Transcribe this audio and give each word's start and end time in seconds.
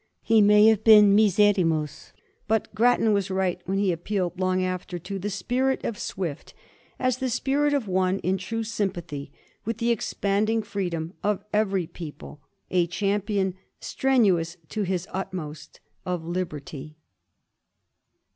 He 0.23 0.41
may 0.41 0.65
have 0.65 0.83
been" 0.83 1.15
miserrimus," 1.15 2.11
but 2.47 2.73
Grattan 2.73 3.13
was 3.13 3.29
right 3.29 3.61
when 3.67 3.77
he 3.77 3.91
appealed 3.91 4.39
long 4.39 4.63
after 4.63 4.97
to 4.97 5.19
the" 5.19 5.29
spirit 5.39 5.85
of 5.85 5.99
Swift" 5.99 6.55
as 6.99 7.19
the 7.19 7.29
spirit 7.29 7.71
of 7.75 7.87
one 7.87 8.17
in 8.21 8.39
true 8.39 8.63
sympathy 8.63 9.31
with 9.63 9.77
the 9.77 9.91
expanding 9.91 10.63
freedom 10.63 11.13
of 11.23 11.43
every 11.53 11.85
peo 11.85 12.13
ple— 12.13 12.41
a 12.81 12.87
champion, 12.87 13.53
strenuous 13.79 14.57
to 14.69 14.81
his 14.81 15.07
uttermost, 15.11 15.79
of 16.03 16.25
liberty. 16.25 16.97